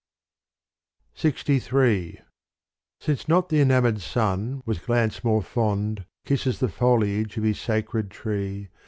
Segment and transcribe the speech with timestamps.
[1.23, 2.21] LXIII
[2.99, 8.09] Since not the enamoured sun with glance more fond Kisses the foliage of his sacred
[8.09, 8.69] tree.